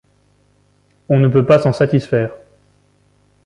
[1.09, 2.31] On ne peut pas s’en satisfaire.